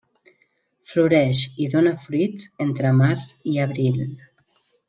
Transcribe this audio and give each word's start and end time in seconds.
Floreix 0.93 1.41
i 1.65 1.69
dóna 1.75 1.93
fruits 2.07 2.49
entre 2.67 2.97
març 3.03 3.31
i 3.55 3.63
abril. 3.71 4.05